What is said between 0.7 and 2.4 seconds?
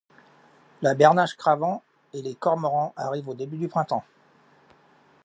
La bernache cravant et les